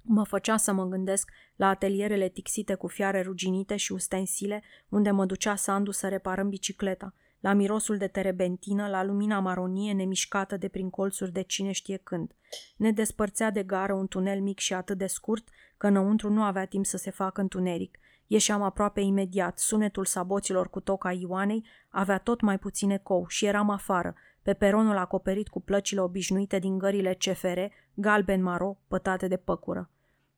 [0.03, 5.25] Mă făcea să mă gândesc la atelierele tixite cu fiare ruginite și ustensile, unde mă
[5.25, 10.91] ducea Sandu să reparăm bicicleta, la mirosul de terebentină, la lumina maronie nemișcată de prin
[10.91, 12.33] colțuri de cine știe când.
[12.77, 16.65] Ne despărțea de gară un tunel mic și atât de scurt că înăuntru nu avea
[16.65, 17.99] timp să se facă întuneric.
[18.27, 23.71] Ieșeam aproape imediat, sunetul saboților cu toca Ioanei avea tot mai puțin ecou și eram
[23.71, 27.59] afară, pe peronul acoperit cu plăcile obișnuite din gările CFR,
[27.95, 29.91] galben-maro, pătate de păcură.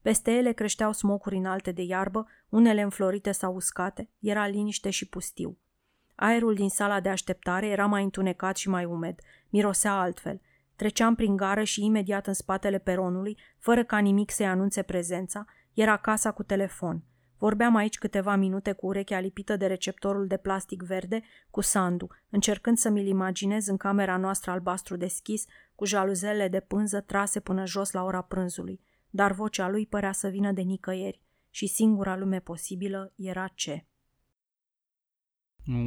[0.02, 5.58] Peste ele creșteau smocuri înalte de iarbă, unele înflorite sau uscate, era liniște și pustiu.
[6.14, 10.40] Aerul din sala de așteptare era mai întunecat și mai umed, mirosea altfel.
[10.76, 15.96] Treceam prin gară și imediat în spatele peronului, fără ca nimic să-i anunțe prezența, era
[15.96, 17.02] casa cu telefon–
[17.44, 22.76] Vorbeam aici câteva minute cu urechea lipită de receptorul de plastic verde cu Sandu, încercând
[22.76, 27.90] să mi-l imaginez în camera noastră albastru deschis, cu jaluzele de pânză trase până jos
[27.90, 28.80] la ora prânzului,
[29.10, 33.86] dar vocea lui părea să vină de nicăieri și singura lume posibilă era ce.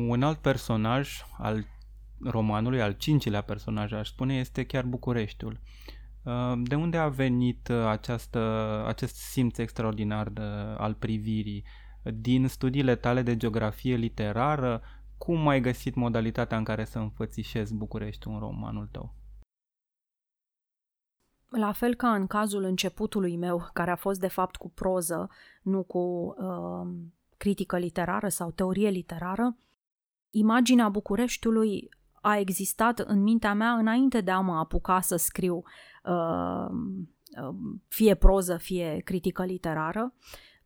[0.07, 1.65] Un alt personaj al
[2.19, 5.53] romanului, al cincilea personaj, aș spune, este chiar Bucureștiul.
[5.53, 5.96] Ehm,
[6.63, 8.39] de unde a venit uh, această,
[8.87, 10.41] acest simț extraordinar de,
[10.77, 11.63] al privirii?
[12.03, 14.81] Din studiile tale de geografie literară,
[15.17, 19.15] cum ai găsit modalitatea în care să înfățișezi București un romanul tău?
[21.49, 25.29] La fel ca în cazul începutului meu, care a fost de fapt cu proză,
[25.61, 26.87] nu cu uh,
[27.37, 29.57] critică literară sau teorie literară,
[30.29, 31.89] imaginea Bucureștiului
[32.21, 35.63] a existat în mintea mea înainte de a mă apuca să scriu
[36.03, 36.67] uh,
[37.41, 37.55] uh,
[37.87, 40.13] fie proză, fie critică literară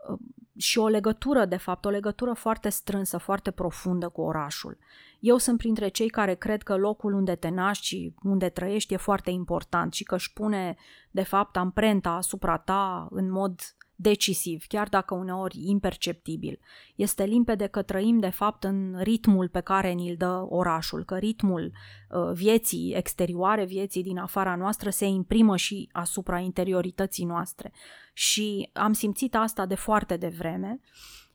[0.10, 0.20] uh,
[0.58, 4.78] și o legătură, de fapt, o legătură foarte strânsă, foarte profundă cu orașul.
[5.20, 8.98] Eu sunt printre cei care cred că locul unde te naști și unde trăiești e
[8.98, 10.76] foarte important și că își pune,
[11.12, 13.60] de fapt, amprenta asupra ta în mod
[14.02, 16.60] decisiv, chiar dacă uneori imperceptibil.
[16.96, 21.72] Este limpede că trăim de fapt în ritmul pe care ni-l dă orașul, că ritmul
[22.10, 27.72] uh, vieții exterioare, vieții din afara noastră se imprimă și asupra interiorității noastre.
[28.14, 30.80] Și am simțit asta de foarte devreme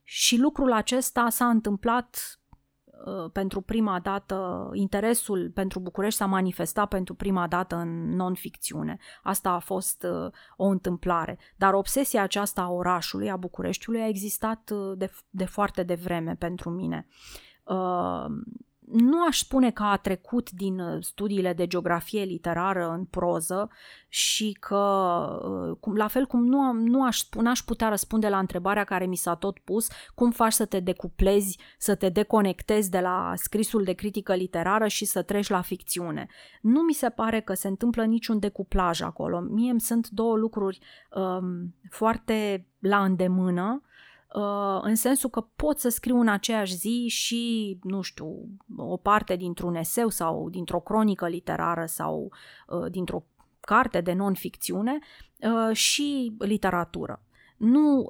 [0.03, 2.46] și lucrul acesta s-a întâmplat Uh,
[3.33, 8.99] pentru prima dată, interesul pentru București s-a manifestat pentru prima dată în non-ficțiune.
[9.23, 11.39] Asta a fost uh, o întâmplare.
[11.57, 16.71] Dar obsesia aceasta a orașului, a Bucureștiului, a existat uh, de, de foarte devreme pentru
[16.71, 17.07] mine
[18.99, 23.71] nu aș spune că a trecut din uh, studiile de geografie literară în proză
[24.09, 24.77] și că,
[25.83, 29.35] uh, la fel cum nu, nu aș, n-aș putea răspunde la întrebarea care mi s-a
[29.35, 34.35] tot pus, cum faci să te decuplezi, să te deconectezi de la scrisul de critică
[34.35, 36.29] literară și să treci la ficțiune.
[36.61, 39.41] Nu mi se pare că se întâmplă niciun decuplaj acolo.
[39.41, 40.79] Mie îmi sunt două lucruri
[41.11, 43.86] um, foarte la îndemână Uh,
[44.81, 49.75] în sensul că pot să scriu în aceeași zi și, nu știu, o parte dintr-un
[49.75, 52.33] eseu sau dintr-o cronică literară sau
[52.69, 53.25] uh, dintr-o
[53.61, 54.99] carte de non-ficțiune
[55.41, 57.23] uh, și literatură.
[57.57, 58.07] Nu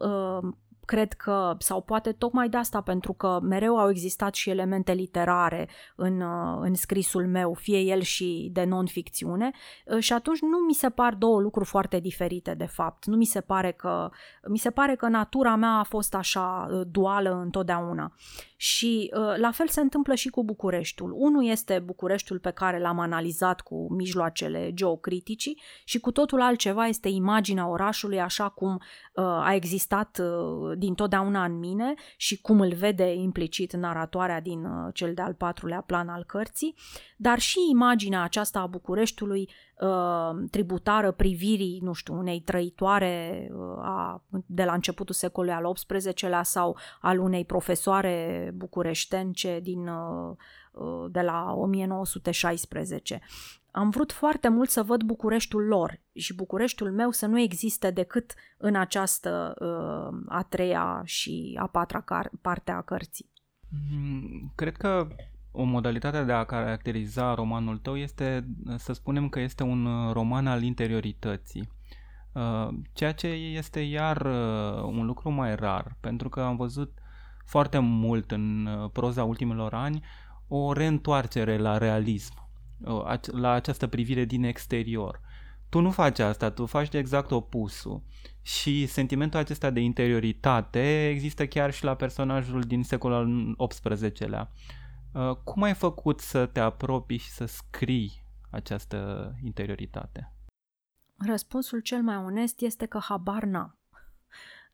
[0.87, 5.69] cred că, sau poate tocmai de asta, pentru că mereu au existat și elemente literare
[5.97, 9.51] în, uh, în scrisul meu, fie el și de non-ficțiune,
[9.87, 13.05] uh, și atunci nu mi se par două lucruri foarte diferite, de fapt.
[13.05, 14.11] Nu mi se pare că,
[14.49, 18.13] mi se pare că natura mea a fost așa uh, duală întotdeauna.
[18.59, 21.13] Și la fel se întâmplă și cu Bucureștiul.
[21.15, 27.09] Unul este Bucureștiul pe care l-am analizat cu mijloacele geocriticii și cu totul altceva este
[27.09, 28.81] imaginea orașului așa cum
[29.15, 30.21] a existat
[30.77, 35.81] din totdeauna în mine și cum îl vede implicit naratoarea din uh, cel de-al patrulea
[35.81, 36.75] plan al cărții,
[37.17, 39.49] dar și imaginea aceasta a Bucureștiului
[39.81, 46.43] uh, tributară privirii, nu știu, unei trăitoare uh, a, de la începutul secolului al XVIII-lea
[46.43, 50.37] sau al unei profesoare bucureștence din, uh, uh
[51.11, 53.21] de la 1916
[53.77, 58.35] am vrut foarte mult să văd Bucureștiul lor și Bucureștiul meu să nu existe decât
[58.57, 63.31] în această uh, a treia și a patra car- parte a cărții.
[63.91, 65.09] Mm, cred că
[65.51, 70.63] o modalitate de a caracteriza romanul tău este să spunem că este un roman al
[70.63, 71.69] interiorității.
[72.33, 76.99] Uh, ceea ce este iar uh, un lucru mai rar, pentru că am văzut
[77.45, 80.05] foarte mult în uh, proza ultimilor ani
[80.49, 82.35] o reîntoarcere la realism,
[83.27, 85.21] la această privire din exterior.
[85.69, 88.03] Tu nu faci asta, tu faci de exact opusul.
[88.43, 94.51] Și sentimentul acesta de interioritate există chiar și la personajul din secolul al XVIII-lea.
[95.13, 100.33] Uh, cum ai făcut să te apropii și să scrii această interioritate?
[101.17, 103.79] Răspunsul cel mai onest este că habar n-am.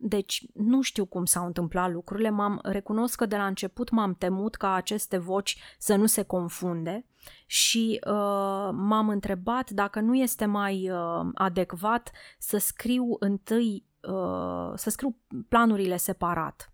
[0.04, 4.54] Deci nu știu cum s-au întâmplat lucrurile, m-am recunosc că de la început m-am temut
[4.54, 7.06] ca aceste voci să nu se confunde
[7.46, 14.90] și uh, m-am întrebat dacă nu este mai uh, adecvat să scriu întâi, uh, să
[14.90, 15.16] scriu
[15.48, 16.71] planurile separat.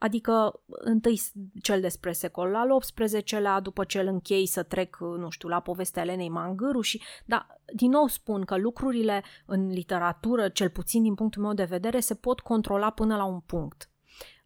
[0.00, 1.20] Adică întâi
[1.62, 6.02] cel despre secolul al XVIII-lea, după ce îl închei să trec, nu știu, la povestea
[6.02, 11.42] Elenei Mangâru și, da, din nou spun că lucrurile în literatură, cel puțin din punctul
[11.42, 13.90] meu de vedere, se pot controla până la un punct.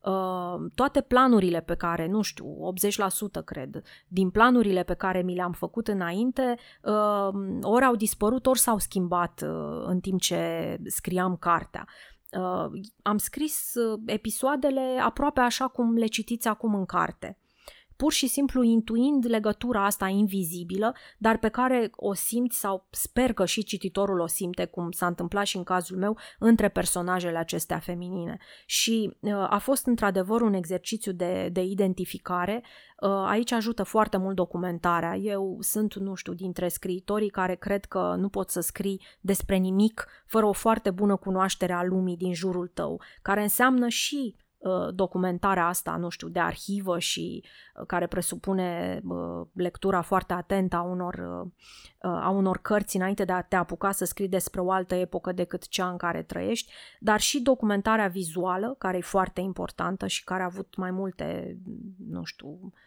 [0.00, 2.72] Uh, toate planurile pe care, nu știu,
[3.40, 7.28] 80% cred, din planurile pe care mi le-am făcut înainte, uh,
[7.62, 11.86] ori au dispărut, ori s-au schimbat uh, în timp ce scriam cartea.
[11.86, 12.13] Uh,
[13.02, 17.38] am scris uh, episoadele aproape așa cum le citiți acum în carte
[18.04, 23.44] pur și simplu intuind legătura asta invizibilă, dar pe care o simți sau sper că
[23.44, 28.38] și cititorul o simte, cum s-a întâmplat și în cazul meu, între personajele acestea feminine.
[28.66, 32.62] Și uh, a fost într-adevăr un exercițiu de, de identificare.
[33.00, 35.16] Uh, aici ajută foarte mult documentarea.
[35.16, 40.06] Eu sunt, nu știu, dintre scriitorii care cred că nu poți să scrii despre nimic
[40.26, 44.43] fără o foarte bună cunoaștere a lumii din jurul tău, care înseamnă și Uh,
[44.94, 47.44] documentarea asta, nu știu, de arhivă și
[47.74, 51.46] uh, care presupune uh, lectura foarte atentă a unor,
[51.98, 55.68] a unor cărți înainte de a te apuca să scrii despre o altă epocă decât
[55.68, 60.46] cea în care trăiești, dar și documentarea vizuală, care e foarte importantă și care a
[60.46, 61.58] avut mai multe,
[62.08, 62.83] nu știu, Uh,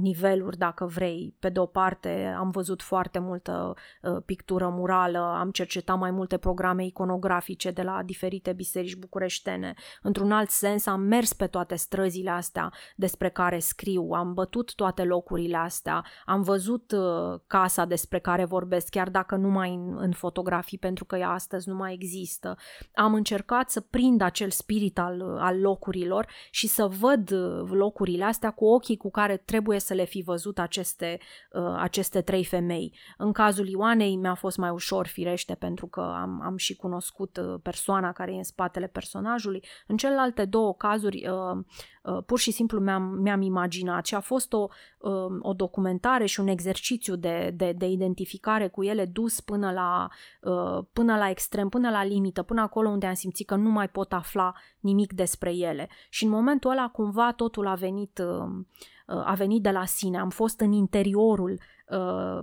[0.00, 1.34] niveluri, dacă vrei.
[1.38, 6.36] Pe de o parte, am văzut foarte multă uh, pictură murală, am cercetat mai multe
[6.36, 9.74] programe iconografice de la diferite biserici bucureștene.
[10.02, 15.04] Într-un alt sens, am mers pe toate străzile astea despre care scriu, am bătut toate
[15.04, 20.12] locurile astea, am văzut uh, casa despre care vorbesc, chiar dacă nu mai în, în
[20.12, 22.56] fotografii, pentru că ea astăzi nu mai există.
[22.94, 27.32] Am încercat să prind acel spirit al, al locurilor și să văd
[27.70, 31.18] locurile astea cu ochii cu care trebuie trebuie să le fi văzut aceste,
[31.52, 32.94] uh, aceste trei femei.
[33.16, 37.60] În cazul Ioanei mi-a fost mai ușor, firește, pentru că am, am și cunoscut uh,
[37.62, 39.64] persoana care e în spatele personajului.
[39.86, 41.64] În celelalte două cazuri, uh,
[42.02, 46.40] uh, pur și simplu mi-am, mi-am imaginat și a fost o, uh, o documentare și
[46.40, 50.08] un exercițiu de, de, de identificare cu ele dus până la,
[50.40, 53.88] uh, până la extrem, până la limită, până acolo unde am simțit că nu mai
[53.88, 55.88] pot afla nimic despre ele.
[56.08, 58.64] Și în momentul ăla cumva totul a venit uh,
[59.08, 62.38] a venit de la sine, am fost în interiorul uh,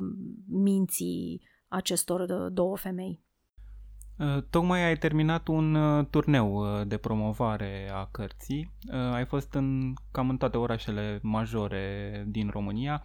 [0.48, 3.24] minții acestor uh, două femei.
[4.18, 5.78] Uh, tocmai ai terminat un
[6.10, 8.72] turneu de promovare a cărții.
[9.12, 13.04] Ai fost în cam în toate orașele majore din România.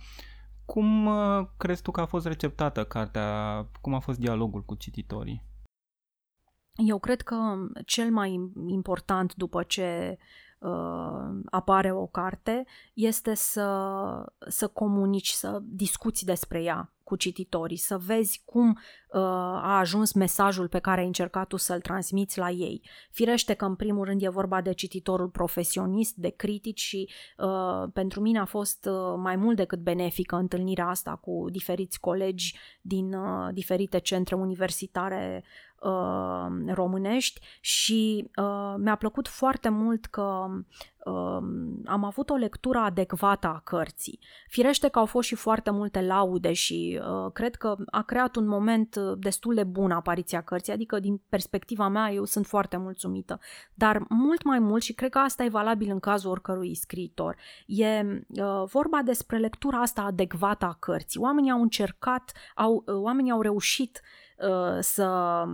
[0.64, 1.10] Cum
[1.56, 3.66] crezi tu că a fost receptată cartea?
[3.80, 5.44] Cum a fost dialogul cu cititorii?
[6.86, 7.36] Eu cred că
[7.86, 10.18] cel mai important după ce
[10.60, 13.68] uh, apare o carte este să,
[14.48, 19.20] să comunici, să discuți despre ea cu cititorii, să vezi cum uh,
[19.62, 22.82] a ajuns mesajul pe care ai încercat tu să-l transmiți la ei.
[23.10, 28.20] Firește că în primul rând e vorba de cititorul profesionist, de critici și uh, pentru
[28.20, 33.48] mine a fost uh, mai mult decât benefică întâlnirea asta cu diferiți colegi din uh,
[33.52, 35.69] diferite centre universitare uh,
[36.66, 40.46] românești și uh, mi-a plăcut foarte mult că
[41.04, 41.42] uh,
[41.84, 44.18] am avut o lectură adecvată a cărții.
[44.48, 48.46] Firește că au fost și foarte multe laude și uh, cred că a creat un
[48.46, 53.40] moment uh, destul de bun apariția cărții, adică din perspectiva mea eu sunt foarte mulțumită.
[53.74, 58.00] Dar mult mai mult și cred că asta e valabil în cazul oricărui scriitor, e
[58.28, 61.20] uh, vorba despre lectura asta adecvată a cărții.
[61.20, 64.29] Oamenii au încercat, au, uh, oamenii au reușit uh,
[64.80, 65.44] să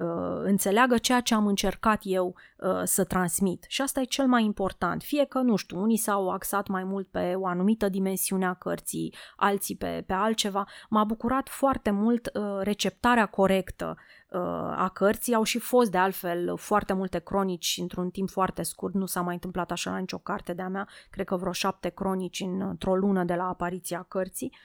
[0.00, 3.64] uh, înțeleagă ceea ce am încercat eu uh, să transmit.
[3.68, 5.02] Și asta e cel mai important.
[5.02, 9.14] Fie că, nu știu, unii s-au axat mai mult pe o anumită dimensiune a cărții,
[9.36, 10.66] alții pe, pe altceva.
[10.88, 13.96] M-a bucurat foarte mult uh, receptarea corectă
[14.28, 14.40] uh,
[14.76, 15.34] a cărții.
[15.34, 18.94] Au și fost, de altfel, foarte multe cronici într-un timp foarte scurt.
[18.94, 20.88] Nu s-a mai întâmplat așa la nicio carte de-a mea.
[21.10, 24.56] Cred că vreo șapte cronici într-o lună de la apariția cărții.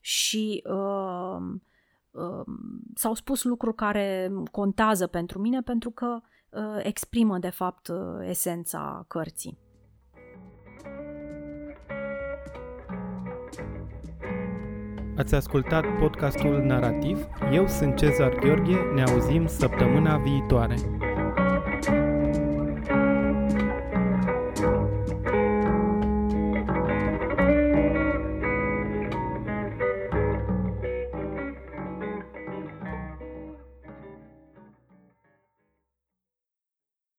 [0.00, 0.62] Și...
[0.66, 1.62] Uh, Um,
[2.94, 7.96] s-au spus lucruri care contează pentru mine pentru că uh, exprimă de fapt uh,
[8.28, 9.58] esența cărții.
[15.16, 17.26] Ați ascultat podcastul Narativ.
[17.52, 18.76] Eu sunt Cezar Gheorghe.
[18.94, 20.74] Ne auzim săptămâna viitoare.